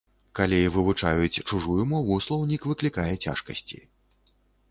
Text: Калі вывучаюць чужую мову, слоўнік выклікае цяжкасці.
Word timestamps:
Калі 0.37 0.59
вывучаюць 0.75 1.41
чужую 1.49 1.83
мову, 1.91 2.17
слоўнік 2.27 2.65
выклікае 2.71 3.07
цяжкасці. 3.29 3.77